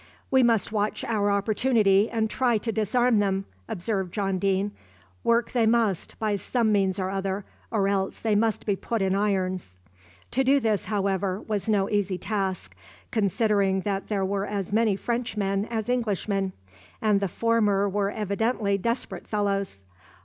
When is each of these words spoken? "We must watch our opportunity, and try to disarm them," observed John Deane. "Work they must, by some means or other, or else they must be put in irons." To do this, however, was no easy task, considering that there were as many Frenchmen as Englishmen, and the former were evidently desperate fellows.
"We 0.31 0.41
must 0.41 0.71
watch 0.71 1.03
our 1.03 1.29
opportunity, 1.29 2.09
and 2.09 2.27
try 2.27 2.57
to 2.57 2.71
disarm 2.71 3.19
them," 3.19 3.45
observed 3.67 4.11
John 4.11 4.39
Deane. 4.39 4.71
"Work 5.23 5.51
they 5.51 5.67
must, 5.67 6.17
by 6.17 6.37
some 6.37 6.71
means 6.71 6.97
or 6.97 7.11
other, 7.11 7.45
or 7.69 7.87
else 7.87 8.19
they 8.19 8.33
must 8.33 8.65
be 8.65 8.75
put 8.75 9.03
in 9.03 9.13
irons." 9.13 9.77
To 10.31 10.43
do 10.43 10.59
this, 10.59 10.85
however, 10.85 11.39
was 11.41 11.69
no 11.69 11.87
easy 11.87 12.17
task, 12.17 12.75
considering 13.11 13.81
that 13.81 14.07
there 14.07 14.25
were 14.25 14.47
as 14.47 14.73
many 14.73 14.95
Frenchmen 14.95 15.65
as 15.67 15.87
Englishmen, 15.87 16.53
and 16.99 17.19
the 17.19 17.27
former 17.27 17.87
were 17.87 18.09
evidently 18.09 18.79
desperate 18.79 19.27
fellows. 19.27 19.83